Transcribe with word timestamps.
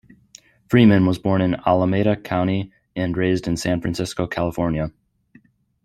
Freeman 0.67 1.05
was 1.05 1.19
born 1.19 1.41
in 1.41 1.57
Alameda 1.67 2.15
County 2.15 2.71
and 2.95 3.15
raised 3.15 3.47
in 3.47 3.55
San 3.55 3.81
Francisco, 3.81 4.25
California. 4.25 4.91